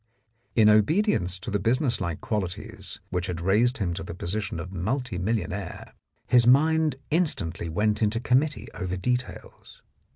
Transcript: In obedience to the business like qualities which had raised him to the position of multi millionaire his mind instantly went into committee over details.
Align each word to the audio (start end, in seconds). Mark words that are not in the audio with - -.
In 0.55 0.67
obedience 0.67 1.37
to 1.37 1.51
the 1.51 1.59
business 1.59 2.01
like 2.01 2.21
qualities 2.21 2.99
which 3.11 3.27
had 3.27 3.39
raised 3.39 3.77
him 3.77 3.93
to 3.93 4.01
the 4.01 4.15
position 4.15 4.59
of 4.59 4.71
multi 4.73 5.19
millionaire 5.19 5.93
his 6.25 6.47
mind 6.47 6.95
instantly 7.11 7.69
went 7.69 8.01
into 8.01 8.19
committee 8.19 8.67
over 8.73 8.97
details. 8.97 9.83